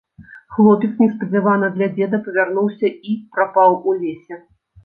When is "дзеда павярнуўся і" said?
1.97-3.17